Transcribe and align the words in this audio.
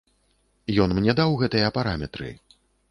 Ён 0.85 0.89
мне 1.01 1.11
даў 1.21 1.39
гэтыя 1.43 1.73
параметры. 1.81 2.37